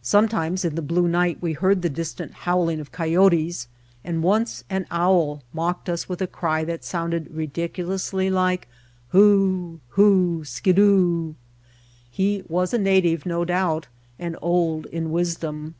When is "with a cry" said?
6.08-6.64